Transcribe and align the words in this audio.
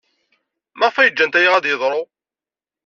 Maɣef 0.77 0.95
ay 0.97 1.09
ǧǧant 1.11 1.39
aya 1.39 1.49
ad 1.55 1.61
d-yeḍru? 1.63 2.01